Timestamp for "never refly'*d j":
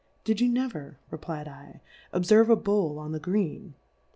0.49-1.79